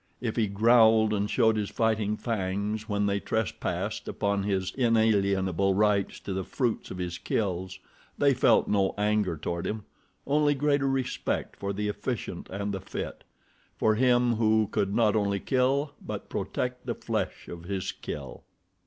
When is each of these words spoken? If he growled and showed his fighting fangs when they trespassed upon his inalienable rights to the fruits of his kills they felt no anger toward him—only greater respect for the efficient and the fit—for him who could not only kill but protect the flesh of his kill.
If 0.19 0.35
he 0.35 0.47
growled 0.47 1.13
and 1.13 1.29
showed 1.29 1.57
his 1.57 1.69
fighting 1.69 2.17
fangs 2.17 2.89
when 2.89 3.05
they 3.05 3.19
trespassed 3.19 4.07
upon 4.07 4.41
his 4.41 4.73
inalienable 4.75 5.75
rights 5.75 6.19
to 6.21 6.33
the 6.33 6.43
fruits 6.43 6.89
of 6.89 6.97
his 6.97 7.19
kills 7.19 7.77
they 8.17 8.33
felt 8.33 8.67
no 8.67 8.95
anger 8.97 9.37
toward 9.37 9.67
him—only 9.67 10.55
greater 10.55 10.89
respect 10.89 11.55
for 11.55 11.71
the 11.71 11.87
efficient 11.87 12.49
and 12.49 12.73
the 12.73 12.81
fit—for 12.81 13.93
him 13.93 14.37
who 14.37 14.69
could 14.71 14.91
not 14.91 15.15
only 15.15 15.39
kill 15.39 15.93
but 16.03 16.29
protect 16.29 16.87
the 16.87 16.95
flesh 16.95 17.47
of 17.47 17.65
his 17.65 17.91
kill. 17.91 18.41